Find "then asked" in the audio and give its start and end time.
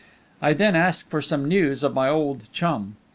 0.53-1.11